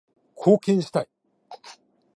[0.35, 1.09] 貢献したい